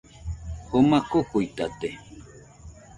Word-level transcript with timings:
Joma 0.69 0.99
kokuitate 1.11 1.89